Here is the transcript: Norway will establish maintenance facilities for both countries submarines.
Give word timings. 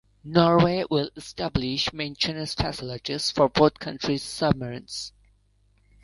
Norway 0.23 0.83
will 0.89 1.11
establish 1.15 1.93
maintenance 1.93 2.55
facilities 2.55 3.29
for 3.29 3.47
both 3.47 3.77
countries 3.77 4.23
submarines. 4.23 5.13